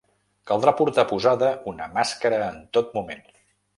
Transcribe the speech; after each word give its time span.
Caldrà 0.51 0.71
portar 0.79 1.03
posada 1.11 1.51
una 1.73 1.91
màscara 1.99 2.41
en 2.47 2.59
tot 2.79 2.91
moment. 2.99 3.23